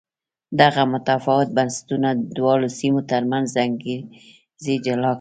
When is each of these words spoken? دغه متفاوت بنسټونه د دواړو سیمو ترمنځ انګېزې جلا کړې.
دغه 0.61 0.81
متفاوت 0.93 1.49
بنسټونه 1.57 2.09
د 2.15 2.19
دواړو 2.37 2.67
سیمو 2.79 3.01
ترمنځ 3.11 3.49
انګېزې 3.65 4.75
جلا 4.85 5.01
کړې. 5.03 5.09